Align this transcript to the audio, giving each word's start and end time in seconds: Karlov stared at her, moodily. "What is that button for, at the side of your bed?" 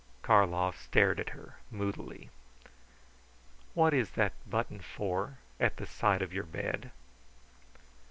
Karlov 0.23 0.75
stared 0.79 1.19
at 1.19 1.29
her, 1.29 1.57
moodily. 1.69 2.31
"What 3.75 3.93
is 3.93 4.09
that 4.13 4.33
button 4.49 4.79
for, 4.79 5.37
at 5.59 5.77
the 5.77 5.85
side 5.85 6.23
of 6.23 6.33
your 6.33 6.43
bed?" 6.47 6.89